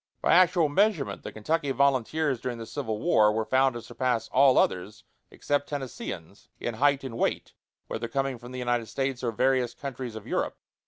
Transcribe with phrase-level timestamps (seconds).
[0.19, 4.57] By actual measurement the Kentucky volunteers during the Civil War were found to surpass all
[4.57, 7.53] others (except Tennesseeans) in height and weight,
[7.85, 10.57] whether coming from the United States or various countries of Europe.